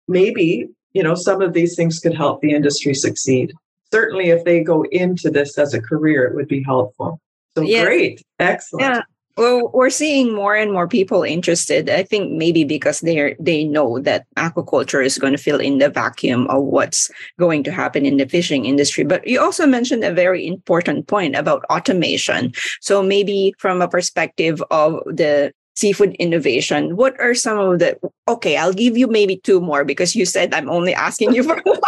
maybe 0.07 0.69
you 0.93 1.03
know 1.03 1.15
some 1.15 1.41
of 1.41 1.53
these 1.53 1.75
things 1.75 1.99
could 1.99 2.15
help 2.15 2.41
the 2.41 2.53
industry 2.53 2.93
succeed. 2.93 3.53
Certainly 3.91 4.29
if 4.29 4.43
they 4.43 4.61
go 4.61 4.83
into 4.91 5.29
this 5.29 5.57
as 5.57 5.73
a 5.73 5.81
career 5.81 6.25
it 6.25 6.35
would 6.35 6.47
be 6.47 6.63
helpful 6.63 7.19
so 7.57 7.63
yes. 7.63 7.85
great. 7.85 8.23
Excellent. 8.39 8.81
Yeah. 8.81 9.01
Well, 9.37 9.69
we're 9.71 9.91
seeing 9.91 10.33
more 10.33 10.55
and 10.55 10.71
more 10.73 10.87
people 10.87 11.21
interested. 11.21 11.91
I 11.91 12.01
think 12.01 12.31
maybe 12.31 12.63
because 12.63 13.01
they 13.01 13.35
they 13.39 13.65
know 13.65 13.99
that 13.99 14.25
aquaculture 14.35 15.05
is 15.05 15.19
going 15.19 15.33
to 15.33 15.41
fill 15.41 15.59
in 15.59 15.77
the 15.77 15.89
vacuum 15.89 16.47
of 16.47 16.63
what's 16.63 17.11
going 17.37 17.63
to 17.65 17.71
happen 17.71 18.03
in 18.03 18.17
the 18.17 18.27
fishing 18.27 18.65
industry. 18.65 19.03
But 19.03 19.27
you 19.27 19.39
also 19.39 19.67
mentioned 19.67 20.03
a 20.03 20.11
very 20.11 20.45
important 20.45 21.05
point 21.05 21.35
about 21.35 21.65
automation. 21.69 22.51
So 22.81 23.03
maybe 23.03 23.53
from 23.59 23.79
a 23.79 23.87
perspective 23.87 24.63
of 24.71 25.03
the 25.05 25.53
seafood 25.75 26.15
innovation, 26.15 26.97
what 26.97 27.13
are 27.19 27.35
some 27.35 27.59
of 27.59 27.77
the 27.77 27.95
okay, 28.27 28.57
I'll 28.57 28.73
give 28.73 28.97
you 28.97 29.05
maybe 29.05 29.37
two 29.37 29.61
more 29.61 29.85
because 29.85 30.15
you 30.15 30.25
said 30.25 30.51
I'm 30.51 30.69
only 30.69 30.95
asking 30.95 31.35
you 31.35 31.43
for 31.43 31.61
one. 31.63 31.81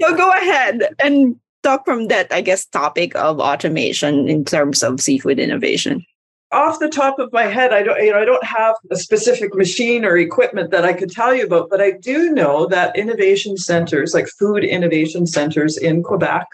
so 0.00 0.14
go 0.14 0.30
ahead 0.30 0.94
and 1.02 1.34
talk 1.64 1.84
from 1.84 2.08
that, 2.08 2.32
I 2.32 2.40
guess, 2.40 2.64
topic 2.66 3.16
of 3.16 3.40
automation 3.40 4.28
in 4.28 4.44
terms 4.44 4.82
of 4.82 5.00
seafood 5.00 5.40
innovation? 5.40 6.04
Off 6.52 6.78
the 6.78 6.88
top 6.88 7.18
of 7.18 7.32
my 7.32 7.44
head, 7.44 7.72
I 7.72 7.82
don't, 7.82 8.00
you 8.00 8.12
know, 8.12 8.20
I 8.20 8.24
don't 8.24 8.44
have 8.44 8.76
a 8.90 8.96
specific 8.96 9.54
machine 9.54 10.04
or 10.04 10.16
equipment 10.16 10.70
that 10.70 10.84
I 10.84 10.92
could 10.92 11.10
tell 11.10 11.34
you 11.34 11.46
about, 11.46 11.68
but 11.68 11.80
I 11.80 11.92
do 11.92 12.30
know 12.30 12.66
that 12.66 12.96
innovation 12.96 13.56
centers, 13.56 14.14
like 14.14 14.28
food 14.38 14.62
innovation 14.62 15.26
centers 15.26 15.76
in 15.76 16.04
Quebec, 16.04 16.46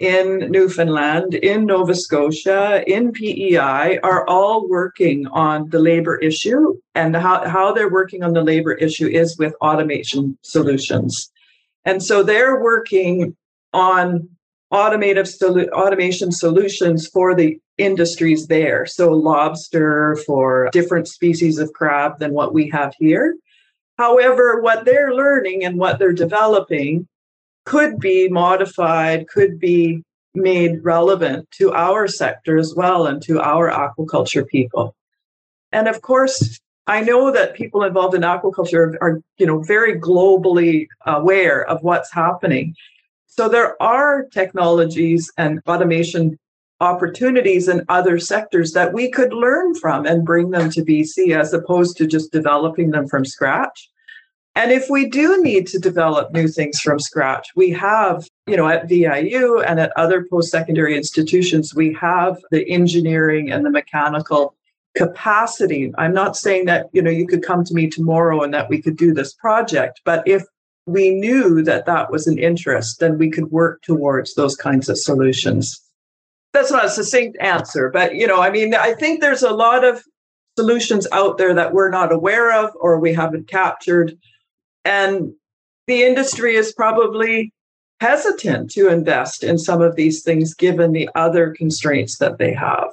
in 0.00 0.50
Newfoundland, 0.50 1.34
in 1.34 1.66
Nova 1.66 1.94
Scotia, 1.94 2.82
in 2.86 3.12
PEI 3.12 3.98
are 4.02 4.26
all 4.26 4.68
working 4.68 5.26
on 5.28 5.68
the 5.68 5.78
labor 5.78 6.16
issue. 6.16 6.74
And 6.94 7.14
how, 7.14 7.46
how 7.46 7.72
they're 7.72 7.92
working 7.92 8.22
on 8.22 8.32
the 8.32 8.42
labor 8.42 8.72
issue 8.72 9.06
is 9.06 9.38
with 9.38 9.54
automation 9.60 10.36
solutions. 10.42 11.30
And 11.84 12.02
so 12.02 12.22
they're 12.22 12.60
working 12.60 13.36
on 13.72 14.28
automative 14.72 15.26
solu- 15.26 15.68
automation 15.70 16.32
solutions 16.32 17.06
for 17.06 17.34
the 17.34 17.58
industries 17.78 18.46
there. 18.46 18.86
So 18.86 19.10
lobster 19.12 20.16
for 20.26 20.68
different 20.72 21.08
species 21.08 21.58
of 21.58 21.72
crab 21.72 22.18
than 22.18 22.32
what 22.32 22.54
we 22.54 22.68
have 22.70 22.94
here. 22.98 23.36
However, 23.98 24.60
what 24.60 24.84
they're 24.84 25.14
learning 25.14 25.64
and 25.64 25.76
what 25.76 25.98
they're 25.98 26.12
developing 26.12 27.06
could 27.66 27.98
be 27.98 28.28
modified, 28.28 29.28
could 29.28 29.58
be 29.58 30.02
made 30.34 30.82
relevant 30.82 31.50
to 31.52 31.72
our 31.72 32.06
sector 32.06 32.56
as 32.56 32.74
well 32.74 33.06
and 33.06 33.20
to 33.22 33.40
our 33.40 33.70
aquaculture 33.70 34.46
people. 34.46 34.94
And 35.72 35.88
of 35.88 36.02
course, 36.02 36.60
I 36.86 37.02
know 37.02 37.30
that 37.30 37.54
people 37.54 37.84
involved 37.84 38.14
in 38.14 38.22
aquaculture 38.22 38.96
are, 39.00 39.20
you 39.38 39.46
know, 39.46 39.62
very 39.62 40.00
globally 40.00 40.86
aware 41.06 41.64
of 41.68 41.82
what's 41.82 42.12
happening. 42.12 42.74
So 43.30 43.48
there 43.48 43.80
are 43.80 44.24
technologies 44.24 45.32
and 45.38 45.60
automation 45.66 46.38
opportunities 46.80 47.68
in 47.68 47.84
other 47.88 48.18
sectors 48.18 48.72
that 48.72 48.92
we 48.92 49.10
could 49.10 49.32
learn 49.32 49.74
from 49.74 50.04
and 50.04 50.24
bring 50.24 50.50
them 50.50 50.70
to 50.70 50.82
BC 50.82 51.38
as 51.38 51.52
opposed 51.52 51.96
to 51.98 52.06
just 52.06 52.32
developing 52.32 52.90
them 52.90 53.06
from 53.06 53.24
scratch. 53.24 53.88
And 54.56 54.72
if 54.72 54.90
we 54.90 55.08
do 55.08 55.40
need 55.42 55.68
to 55.68 55.78
develop 55.78 56.32
new 56.32 56.48
things 56.48 56.80
from 56.80 56.98
scratch, 56.98 57.46
we 57.54 57.70
have, 57.70 58.26
you 58.48 58.56
know, 58.56 58.66
at 58.66 58.88
VIU 58.88 59.60
and 59.60 59.78
at 59.78 59.92
other 59.96 60.26
post 60.28 60.50
secondary 60.50 60.96
institutions, 60.96 61.72
we 61.72 61.92
have 61.94 62.38
the 62.50 62.68
engineering 62.68 63.52
and 63.52 63.64
the 63.64 63.70
mechanical 63.70 64.56
capacity. 64.96 65.92
I'm 65.98 66.12
not 66.12 66.36
saying 66.36 66.64
that, 66.64 66.88
you 66.92 67.00
know, 67.00 67.10
you 67.10 67.28
could 67.28 67.44
come 67.44 67.62
to 67.64 67.74
me 67.74 67.88
tomorrow 67.88 68.42
and 68.42 68.52
that 68.52 68.68
we 68.68 68.82
could 68.82 68.96
do 68.96 69.14
this 69.14 69.34
project, 69.34 70.00
but 70.04 70.26
if 70.26 70.42
we 70.86 71.10
knew 71.10 71.62
that 71.62 71.86
that 71.86 72.10
was 72.10 72.26
an 72.26 72.38
interest, 72.38 73.00
then 73.00 73.18
we 73.18 73.30
could 73.30 73.50
work 73.50 73.82
towards 73.82 74.34
those 74.34 74.56
kinds 74.56 74.88
of 74.88 74.98
solutions. 74.98 75.80
That's 76.52 76.72
not 76.72 76.86
a 76.86 76.90
succinct 76.90 77.36
answer, 77.40 77.90
but 77.90 78.16
you 78.16 78.26
know, 78.26 78.40
I 78.40 78.50
mean, 78.50 78.74
I 78.74 78.94
think 78.94 79.20
there's 79.20 79.42
a 79.42 79.52
lot 79.54 79.84
of 79.84 80.02
solutions 80.58 81.06
out 81.12 81.38
there 81.38 81.54
that 81.54 81.72
we're 81.72 81.90
not 81.90 82.12
aware 82.12 82.52
of 82.52 82.70
or 82.80 82.98
we 82.98 83.14
haven't 83.14 83.48
captured. 83.48 84.16
And 84.84 85.32
the 85.86 86.02
industry 86.02 86.56
is 86.56 86.72
probably 86.72 87.52
hesitant 88.00 88.70
to 88.72 88.88
invest 88.88 89.44
in 89.44 89.58
some 89.58 89.80
of 89.80 89.94
these 89.94 90.22
things 90.22 90.54
given 90.54 90.92
the 90.92 91.08
other 91.14 91.54
constraints 91.56 92.18
that 92.18 92.38
they 92.38 92.52
have. 92.52 92.88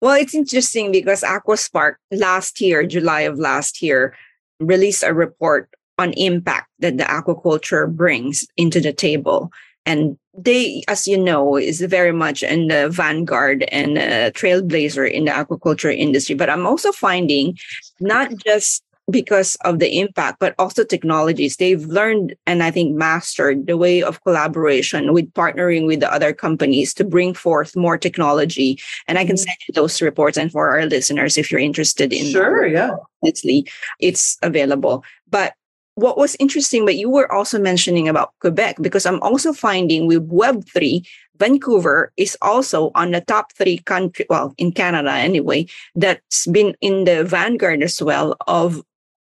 Well, 0.00 0.14
it's 0.14 0.34
interesting 0.34 0.92
because 0.92 1.22
AquaSpark 1.22 1.94
last 2.10 2.60
year, 2.60 2.86
July 2.86 3.22
of 3.22 3.38
last 3.38 3.82
year, 3.82 4.14
released 4.60 5.02
a 5.02 5.12
report 5.12 5.68
on 5.98 6.12
impact 6.14 6.68
that 6.80 6.98
the 6.98 7.04
aquaculture 7.04 7.90
brings 7.90 8.46
into 8.56 8.80
the 8.80 8.92
table. 8.92 9.50
And 9.84 10.18
they, 10.36 10.82
as 10.88 11.06
you 11.06 11.16
know, 11.16 11.56
is 11.56 11.80
very 11.80 12.12
much 12.12 12.42
in 12.42 12.68
the 12.68 12.88
vanguard 12.90 13.64
and 13.70 13.96
a 13.96 14.32
trailblazer 14.32 15.08
in 15.10 15.26
the 15.26 15.30
aquaculture 15.30 15.96
industry. 15.96 16.34
But 16.34 16.50
I'm 16.50 16.66
also 16.66 16.90
finding 16.92 17.56
not 18.00 18.34
just 18.44 18.82
because 19.10 19.56
of 19.64 19.78
the 19.78 20.00
impact, 20.00 20.40
but 20.40 20.54
also 20.58 20.82
technologies. 20.82 21.56
They've 21.56 21.84
learned 21.84 22.34
and 22.46 22.62
I 22.62 22.70
think 22.70 22.96
mastered 22.96 23.66
the 23.66 23.76
way 23.76 24.02
of 24.02 24.22
collaboration 24.24 25.12
with 25.12 25.32
partnering 25.32 25.86
with 25.86 26.00
the 26.00 26.12
other 26.12 26.32
companies 26.32 26.92
to 26.94 27.04
bring 27.04 27.32
forth 27.32 27.76
more 27.76 27.96
technology. 27.96 28.80
And 29.06 29.18
I 29.18 29.24
can 29.24 29.36
mm-hmm. 29.36 29.44
send 29.44 29.56
you 29.68 29.72
those 29.72 30.02
reports. 30.02 30.36
And 30.36 30.50
for 30.50 30.70
our 30.70 30.86
listeners, 30.86 31.38
if 31.38 31.50
you're 31.50 31.60
interested 31.60 32.12
in 32.12 32.26
sure, 32.26 32.66
yeah, 32.66 32.96
it's, 33.22 33.44
it's 34.00 34.36
available. 34.42 35.04
But 35.30 35.54
what 35.96 36.18
was 36.18 36.36
interesting, 36.38 36.84
but 36.84 36.96
you 36.96 37.10
were 37.10 37.30
also 37.32 37.58
mentioning 37.58 38.06
about 38.06 38.32
Quebec, 38.40 38.76
because 38.80 39.06
I'm 39.06 39.20
also 39.22 39.52
finding 39.52 40.06
with 40.06 40.28
Web3, 40.30 41.06
Vancouver 41.38 42.12
is 42.16 42.36
also 42.42 42.90
on 42.94 43.10
the 43.10 43.22
top 43.22 43.52
three 43.52 43.78
country, 43.78 44.26
well, 44.28 44.54
in 44.58 44.72
Canada 44.72 45.10
anyway, 45.10 45.66
that's 45.94 46.46
been 46.46 46.76
in 46.80 47.04
the 47.04 47.24
vanguard 47.24 47.82
as 47.82 48.00
well 48.00 48.36
of 48.46 48.82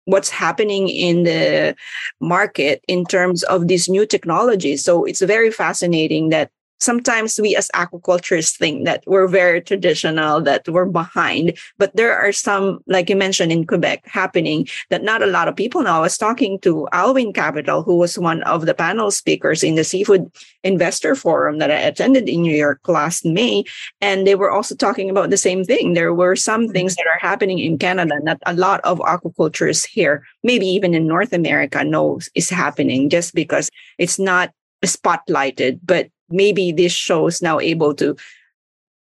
what's 0.04 0.30
happening 0.30 0.88
in 0.88 1.24
the 1.24 1.74
market 2.20 2.82
in 2.86 3.04
terms 3.04 3.42
of 3.44 3.68
these 3.68 3.88
new 3.88 4.06
technologies. 4.06 4.84
So 4.84 5.04
it's 5.04 5.20
very 5.20 5.50
fascinating 5.50 6.28
that 6.30 6.50
sometimes 6.80 7.38
we 7.40 7.56
as 7.56 7.70
aquaculturists 7.74 8.56
think 8.56 8.84
that 8.84 9.02
we're 9.06 9.28
very 9.28 9.60
traditional, 9.60 10.40
that 10.42 10.68
we're 10.68 10.86
behind. 10.86 11.56
But 11.78 11.94
there 11.96 12.16
are 12.16 12.32
some, 12.32 12.80
like 12.86 13.08
you 13.08 13.16
mentioned 13.16 13.52
in 13.52 13.66
Quebec, 13.66 14.06
happening 14.06 14.68
that 14.90 15.02
not 15.02 15.22
a 15.22 15.26
lot 15.26 15.48
of 15.48 15.56
people 15.56 15.82
know. 15.82 15.96
I 15.96 16.00
was 16.00 16.18
talking 16.18 16.58
to 16.60 16.88
Alwyn 16.92 17.32
Capital, 17.32 17.82
who 17.82 17.96
was 17.96 18.18
one 18.18 18.42
of 18.44 18.66
the 18.66 18.74
panel 18.74 19.10
speakers 19.10 19.62
in 19.62 19.74
the 19.74 19.84
Seafood 19.84 20.30
Investor 20.64 21.14
Forum 21.14 21.58
that 21.58 21.70
I 21.70 21.74
attended 21.74 22.28
in 22.28 22.42
New 22.42 22.56
York 22.56 22.86
last 22.88 23.24
May. 23.24 23.64
And 24.00 24.26
they 24.26 24.34
were 24.34 24.50
also 24.50 24.74
talking 24.74 25.10
about 25.10 25.30
the 25.30 25.36
same 25.36 25.64
thing. 25.64 25.94
There 25.94 26.14
were 26.14 26.36
some 26.36 26.64
mm-hmm. 26.64 26.72
things 26.72 26.94
that 26.96 27.06
are 27.06 27.18
happening 27.18 27.58
in 27.58 27.78
Canada 27.78 28.14
that 28.24 28.38
a 28.46 28.54
lot 28.54 28.80
of 28.82 28.98
aquaculturists 29.00 29.86
here, 29.86 30.24
maybe 30.42 30.66
even 30.66 30.94
in 30.94 31.06
North 31.06 31.32
America, 31.32 31.84
knows 31.84 32.28
is 32.34 32.50
happening 32.50 33.08
just 33.08 33.34
because 33.34 33.70
it's 33.98 34.18
not 34.18 34.52
spotlighted, 34.84 35.80
but 35.84 36.08
maybe 36.30 36.72
this 36.72 36.92
show 36.92 37.26
is 37.26 37.42
now 37.42 37.58
able 37.60 37.94
to 37.94 38.16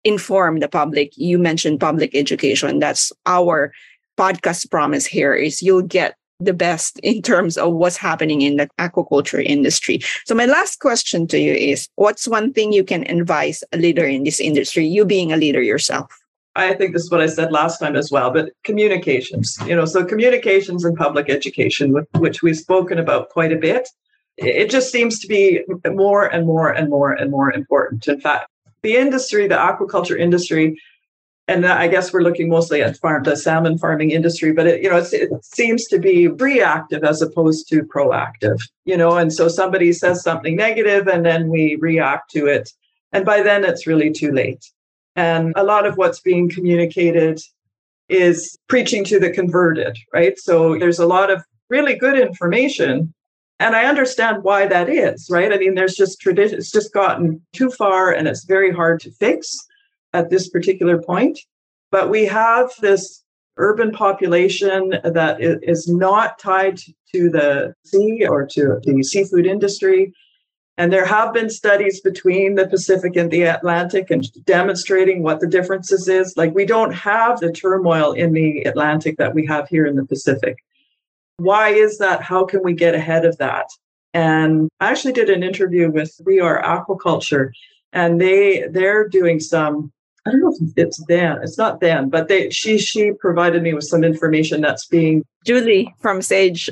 inform 0.04 0.60
the 0.60 0.68
public. 0.68 1.12
You 1.16 1.38
mentioned 1.38 1.80
public 1.80 2.14
education. 2.14 2.78
That's 2.78 3.12
our 3.26 3.72
podcast 4.18 4.70
promise 4.70 5.06
here 5.06 5.34
is 5.34 5.62
you'll 5.62 5.82
get 5.82 6.16
the 6.40 6.54
best 6.54 6.98
in 7.02 7.22
terms 7.22 7.56
of 7.56 7.74
what's 7.74 7.96
happening 7.96 8.42
in 8.42 8.56
the 8.56 8.68
aquaculture 8.78 9.44
industry. 9.44 10.00
So 10.24 10.34
my 10.34 10.46
last 10.46 10.80
question 10.80 11.26
to 11.28 11.38
you 11.38 11.52
is 11.52 11.88
what's 11.96 12.26
one 12.26 12.52
thing 12.52 12.72
you 12.72 12.84
can 12.84 13.08
advise 13.10 13.62
a 13.72 13.76
leader 13.76 14.04
in 14.04 14.24
this 14.24 14.40
industry, 14.40 14.86
you 14.86 15.04
being 15.04 15.32
a 15.32 15.36
leader 15.36 15.62
yourself? 15.62 16.10
I 16.56 16.74
think 16.74 16.92
this 16.92 17.04
is 17.04 17.10
what 17.10 17.20
I 17.20 17.26
said 17.26 17.52
last 17.52 17.78
time 17.78 17.94
as 17.94 18.10
well, 18.10 18.30
but 18.32 18.50
communications, 18.64 19.56
you 19.66 19.76
know, 19.76 19.84
so 19.84 20.04
communications 20.04 20.84
and 20.84 20.96
public 20.96 21.30
education, 21.30 21.94
which 22.18 22.42
we've 22.42 22.56
spoken 22.56 22.98
about 22.98 23.28
quite 23.28 23.52
a 23.52 23.56
bit 23.56 23.88
it 24.40 24.70
just 24.70 24.90
seems 24.90 25.18
to 25.20 25.26
be 25.26 25.62
more 25.86 26.26
and 26.26 26.46
more 26.46 26.70
and 26.70 26.88
more 26.88 27.12
and 27.12 27.30
more 27.30 27.52
important. 27.52 28.08
In 28.08 28.20
fact, 28.20 28.48
the 28.82 28.96
industry, 28.96 29.46
the 29.46 29.56
aquaculture 29.56 30.18
industry, 30.18 30.80
and 31.46 31.66
I 31.66 31.88
guess 31.88 32.12
we're 32.12 32.22
looking 32.22 32.48
mostly 32.48 32.82
at 32.82 32.96
farm, 32.96 33.24
the 33.24 33.36
salmon 33.36 33.76
farming 33.76 34.12
industry, 34.12 34.52
but 34.52 34.66
it, 34.66 34.82
you 34.82 34.88
know, 34.88 35.04
it 35.12 35.44
seems 35.44 35.86
to 35.88 35.98
be 35.98 36.28
reactive 36.28 37.04
as 37.04 37.20
opposed 37.20 37.68
to 37.68 37.82
proactive, 37.82 38.60
you 38.84 38.96
know, 38.96 39.16
and 39.16 39.32
so 39.32 39.48
somebody 39.48 39.92
says 39.92 40.22
something 40.22 40.56
negative 40.56 41.06
and 41.06 41.26
then 41.26 41.48
we 41.48 41.76
react 41.76 42.30
to 42.30 42.46
it. 42.46 42.70
And 43.12 43.24
by 43.26 43.42
then 43.42 43.64
it's 43.64 43.86
really 43.86 44.12
too 44.12 44.32
late. 44.32 44.64
And 45.16 45.52
a 45.56 45.64
lot 45.64 45.86
of 45.86 45.96
what's 45.96 46.20
being 46.20 46.48
communicated 46.48 47.40
is 48.08 48.56
preaching 48.68 49.04
to 49.04 49.18
the 49.18 49.30
converted, 49.30 49.98
right? 50.14 50.38
So 50.38 50.78
there's 50.78 51.00
a 51.00 51.06
lot 51.06 51.30
of 51.30 51.44
really 51.68 51.96
good 51.96 52.18
information 52.18 53.12
and 53.60 53.76
I 53.76 53.84
understand 53.84 54.42
why 54.42 54.66
that 54.66 54.88
is, 54.88 55.28
right? 55.30 55.52
I 55.52 55.58
mean, 55.58 55.74
there's 55.74 55.94
just 55.94 56.18
tradition, 56.18 56.58
it's 56.58 56.72
just 56.72 56.94
gotten 56.94 57.42
too 57.52 57.70
far 57.70 58.10
and 58.10 58.26
it's 58.26 58.44
very 58.44 58.72
hard 58.72 59.00
to 59.00 59.10
fix 59.12 59.54
at 60.14 60.30
this 60.30 60.48
particular 60.48 61.00
point. 61.00 61.38
But 61.90 62.08
we 62.08 62.24
have 62.24 62.70
this 62.80 63.22
urban 63.58 63.92
population 63.92 64.94
that 65.04 65.36
is 65.40 65.86
not 65.86 66.38
tied 66.38 66.78
to 67.14 67.28
the 67.28 67.74
sea 67.84 68.26
or 68.26 68.46
to 68.46 68.80
the 68.82 69.02
seafood 69.02 69.44
industry. 69.44 70.14
And 70.78 70.90
there 70.90 71.04
have 71.04 71.34
been 71.34 71.50
studies 71.50 72.00
between 72.00 72.54
the 72.54 72.66
Pacific 72.66 73.14
and 73.14 73.30
the 73.30 73.42
Atlantic 73.42 74.10
and 74.10 74.26
demonstrating 74.46 75.22
what 75.22 75.40
the 75.40 75.46
differences 75.46 76.08
is. 76.08 76.34
Like 76.34 76.54
we 76.54 76.64
don't 76.64 76.94
have 76.94 77.40
the 77.40 77.52
turmoil 77.52 78.12
in 78.12 78.32
the 78.32 78.62
Atlantic 78.62 79.18
that 79.18 79.34
we 79.34 79.44
have 79.44 79.68
here 79.68 79.84
in 79.84 79.96
the 79.96 80.06
Pacific 80.06 80.56
why 81.40 81.70
is 81.70 81.98
that? 81.98 82.22
How 82.22 82.44
can 82.44 82.62
we 82.62 82.72
get 82.74 82.94
ahead 82.94 83.24
of 83.24 83.36
that? 83.38 83.66
And 84.12 84.68
I 84.80 84.90
actually 84.90 85.12
did 85.12 85.30
an 85.30 85.42
interview 85.42 85.90
with 85.90 86.12
We 86.24 86.40
Are 86.40 86.62
Aquaculture, 86.62 87.50
and 87.92 88.20
they 88.20 88.66
they're 88.70 89.08
doing 89.08 89.40
some. 89.40 89.92
I 90.26 90.30
don't 90.30 90.40
know 90.40 90.54
if 90.60 90.72
it's 90.76 91.04
them. 91.06 91.38
It's 91.42 91.56
not 91.56 91.80
them, 91.80 92.10
but 92.10 92.28
they 92.28 92.50
she 92.50 92.78
she 92.78 93.12
provided 93.12 93.62
me 93.62 93.72
with 93.72 93.84
some 93.84 94.04
information 94.04 94.60
that's 94.60 94.86
being 94.86 95.24
Julie 95.46 95.94
from 96.00 96.22
Sage. 96.22 96.70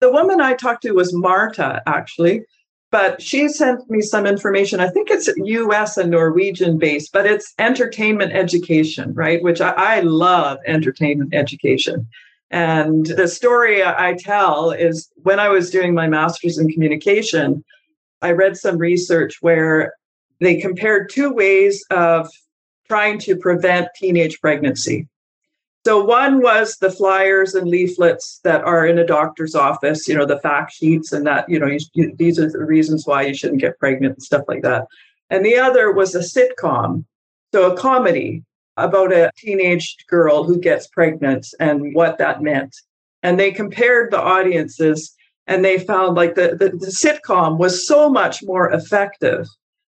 The 0.00 0.10
woman 0.10 0.40
I 0.40 0.54
talked 0.54 0.82
to 0.84 0.92
was 0.92 1.12
Marta, 1.12 1.82
actually, 1.86 2.44
but 2.90 3.22
she 3.22 3.48
sent 3.48 3.88
me 3.90 4.00
some 4.00 4.26
information. 4.26 4.80
I 4.80 4.88
think 4.88 5.10
it's 5.10 5.28
US 5.36 5.96
and 5.96 6.10
Norwegian 6.10 6.78
based, 6.78 7.12
but 7.12 7.26
it's 7.26 7.52
entertainment 7.58 8.32
education, 8.32 9.14
right? 9.14 9.42
Which 9.42 9.60
I, 9.60 9.70
I 9.70 10.00
love 10.00 10.58
entertainment 10.66 11.34
education. 11.34 12.08
And 12.50 13.06
the 13.06 13.28
story 13.28 13.84
I 13.84 14.16
tell 14.18 14.72
is 14.72 15.08
when 15.22 15.38
I 15.38 15.48
was 15.48 15.70
doing 15.70 15.94
my 15.94 16.08
master's 16.08 16.58
in 16.58 16.68
communication, 16.68 17.64
I 18.22 18.32
read 18.32 18.56
some 18.56 18.78
research 18.78 19.38
where 19.40 19.94
they 20.40 20.60
compared 20.60 21.10
two 21.10 21.30
ways 21.32 21.84
of 21.90 22.28
trying 22.88 23.18
to 23.20 23.36
prevent 23.36 23.88
teenage 23.94 24.40
pregnancy. 24.40 25.06
So 25.86 26.04
one 26.04 26.42
was 26.42 26.76
the 26.76 26.90
flyers 26.90 27.54
and 27.54 27.68
leaflets 27.68 28.40
that 28.44 28.62
are 28.62 28.84
in 28.84 28.98
a 28.98 29.06
doctor's 29.06 29.54
office, 29.54 30.06
you 30.08 30.14
know, 30.14 30.26
the 30.26 30.40
fact 30.40 30.72
sheets 30.72 31.12
and 31.12 31.26
that, 31.26 31.48
you 31.48 31.58
know, 31.58 31.66
you, 31.66 31.78
you, 31.94 32.14
these 32.16 32.38
are 32.38 32.50
the 32.50 32.64
reasons 32.64 33.06
why 33.06 33.22
you 33.22 33.32
shouldn't 33.32 33.60
get 33.60 33.78
pregnant 33.78 34.14
and 34.14 34.22
stuff 34.22 34.44
like 34.46 34.62
that. 34.62 34.86
And 35.30 35.44
the 35.44 35.56
other 35.56 35.92
was 35.92 36.14
a 36.14 36.18
sitcom, 36.18 37.04
so 37.52 37.72
a 37.72 37.76
comedy 37.76 38.42
about 38.76 39.12
a 39.12 39.30
teenage 39.36 39.96
girl 40.08 40.44
who 40.44 40.58
gets 40.58 40.86
pregnant 40.88 41.46
and 41.58 41.94
what 41.94 42.18
that 42.18 42.42
meant. 42.42 42.74
And 43.22 43.38
they 43.38 43.52
compared 43.52 44.10
the 44.10 44.20
audiences 44.20 45.14
and 45.46 45.64
they 45.64 45.78
found 45.78 46.16
like 46.16 46.34
the, 46.34 46.50
the, 46.50 46.70
the 46.70 46.86
sitcom 46.86 47.58
was 47.58 47.86
so 47.86 48.08
much 48.08 48.42
more 48.42 48.72
effective 48.72 49.46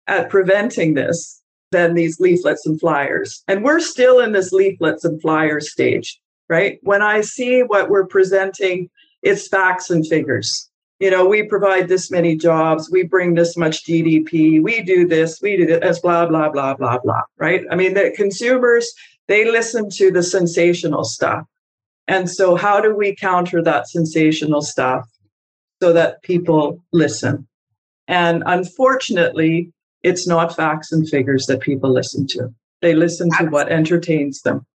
at 0.06 0.30
preventing 0.30 0.94
this 0.94 1.42
than 1.72 1.94
these 1.94 2.18
leaflets 2.20 2.66
and 2.66 2.80
flyers. 2.80 3.42
And 3.48 3.64
we're 3.64 3.80
still 3.80 4.20
in 4.20 4.32
this 4.32 4.52
leaflets 4.52 5.04
and 5.04 5.20
flyers 5.20 5.70
stage, 5.70 6.20
right? 6.48 6.78
When 6.82 7.02
I 7.02 7.20
see 7.20 7.62
what 7.62 7.90
we're 7.90 8.06
presenting, 8.06 8.90
it's 9.22 9.48
facts 9.48 9.90
and 9.90 10.06
figures 10.06 10.69
you 11.00 11.10
know, 11.10 11.26
we 11.26 11.42
provide 11.42 11.88
this 11.88 12.10
many 12.10 12.36
jobs, 12.36 12.90
we 12.90 13.02
bring 13.02 13.34
this 13.34 13.56
much 13.56 13.84
GDP, 13.84 14.62
we 14.62 14.82
do 14.82 15.08
this, 15.08 15.40
we 15.40 15.56
do 15.56 15.66
this, 15.66 15.98
blah, 15.98 16.26
blah, 16.26 16.50
blah, 16.50 16.74
blah, 16.74 16.98
blah, 16.98 17.22
right? 17.38 17.62
I 17.70 17.74
mean, 17.74 17.94
the 17.94 18.12
consumers, 18.14 18.92
they 19.26 19.50
listen 19.50 19.88
to 19.90 20.10
the 20.10 20.22
sensational 20.22 21.04
stuff. 21.04 21.46
And 22.06 22.28
so, 22.28 22.54
how 22.54 22.80
do 22.80 22.94
we 22.94 23.16
counter 23.16 23.62
that 23.62 23.88
sensational 23.88 24.60
stuff 24.60 25.08
so 25.80 25.92
that 25.94 26.22
people 26.22 26.82
listen? 26.92 27.46
And 28.06 28.42
unfortunately, 28.44 29.72
it's 30.02 30.26
not 30.26 30.54
facts 30.54 30.92
and 30.92 31.08
figures 31.08 31.46
that 31.46 31.60
people 31.60 31.90
listen 31.90 32.26
to. 32.28 32.52
They 32.82 32.94
listen 32.94 33.30
to 33.38 33.46
what 33.46 33.70
entertains 33.70 34.42
them. 34.42 34.66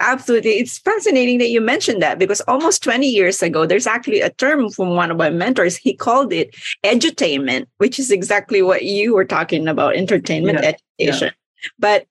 Absolutely. 0.00 0.52
It's 0.52 0.78
fascinating 0.78 1.38
that 1.38 1.50
you 1.50 1.60
mentioned 1.60 2.02
that 2.02 2.18
because 2.18 2.40
almost 2.42 2.82
20 2.82 3.06
years 3.06 3.42
ago, 3.42 3.64
there's 3.64 3.86
actually 3.86 4.20
a 4.20 4.30
term 4.30 4.70
from 4.70 4.96
one 4.96 5.10
of 5.10 5.16
my 5.16 5.30
mentors. 5.30 5.76
He 5.76 5.94
called 5.94 6.32
it 6.32 6.54
edutainment, 6.84 7.66
which 7.78 7.98
is 7.98 8.10
exactly 8.10 8.60
what 8.60 8.82
you 8.82 9.14
were 9.14 9.24
talking 9.24 9.68
about 9.68 9.96
entertainment 9.96 10.58
yeah. 10.62 10.72
education. 10.98 11.28
Yeah. 11.28 11.68
But 11.78 12.06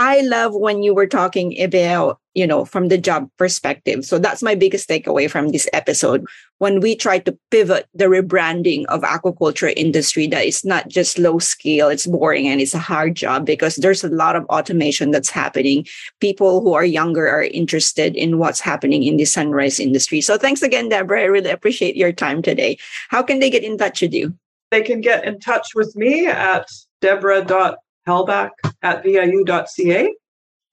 I 0.00 0.22
love 0.22 0.54
when 0.54 0.82
you 0.82 0.94
were 0.94 1.06
talking 1.06 1.60
about, 1.60 2.18
you 2.32 2.46
know, 2.46 2.64
from 2.64 2.88
the 2.88 2.96
job 2.96 3.28
perspective. 3.36 4.06
So 4.06 4.18
that's 4.18 4.42
my 4.42 4.54
biggest 4.54 4.88
takeaway 4.88 5.30
from 5.30 5.50
this 5.50 5.68
episode. 5.74 6.24
When 6.56 6.80
we 6.80 6.96
try 6.96 7.18
to 7.18 7.38
pivot 7.50 7.86
the 7.92 8.06
rebranding 8.06 8.86
of 8.86 9.02
aquaculture 9.02 9.74
industry, 9.76 10.26
that 10.28 10.46
it's 10.46 10.64
not 10.64 10.88
just 10.88 11.18
low 11.18 11.38
scale, 11.38 11.90
it's 11.90 12.06
boring 12.06 12.48
and 12.48 12.62
it's 12.62 12.72
a 12.72 12.78
hard 12.78 13.14
job 13.14 13.44
because 13.44 13.76
there's 13.76 14.02
a 14.02 14.08
lot 14.08 14.36
of 14.36 14.46
automation 14.46 15.10
that's 15.10 15.28
happening. 15.28 15.86
People 16.18 16.62
who 16.62 16.72
are 16.72 16.84
younger 16.86 17.28
are 17.28 17.44
interested 17.44 18.16
in 18.16 18.38
what's 18.38 18.60
happening 18.60 19.02
in 19.02 19.18
the 19.18 19.26
sunrise 19.26 19.78
industry. 19.78 20.22
So 20.22 20.38
thanks 20.38 20.62
again, 20.62 20.88
Debra. 20.88 21.20
I 21.20 21.24
really 21.24 21.50
appreciate 21.50 21.94
your 21.94 22.12
time 22.12 22.40
today. 22.40 22.78
How 23.10 23.22
can 23.22 23.38
they 23.38 23.50
get 23.50 23.64
in 23.64 23.76
touch 23.76 24.00
with 24.00 24.14
you? 24.14 24.34
They 24.70 24.80
can 24.80 25.02
get 25.02 25.26
in 25.26 25.40
touch 25.40 25.74
with 25.74 25.94
me 25.94 26.26
at 26.26 26.66
deborah.com 27.02 27.76
Hellbach 28.06 28.50
at 28.82 29.02
viu.ca 29.02 30.14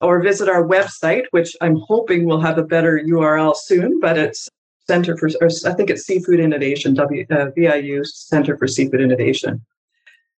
or 0.00 0.22
visit 0.22 0.48
our 0.48 0.64
website, 0.64 1.24
which 1.32 1.56
I'm 1.60 1.76
hoping 1.76 2.24
will 2.24 2.40
have 2.40 2.58
a 2.58 2.62
better 2.62 3.00
URL 3.00 3.56
soon, 3.56 4.00
but 4.00 4.16
it's 4.16 4.48
Center 4.86 5.16
for, 5.18 5.28
I 5.66 5.72
think 5.74 5.90
it's 5.90 6.04
Seafood 6.04 6.40
Innovation, 6.40 6.94
w, 6.94 7.26
uh, 7.30 7.50
VIU 7.54 8.04
Center 8.04 8.56
for 8.56 8.66
Seafood 8.66 9.02
Innovation. 9.02 9.64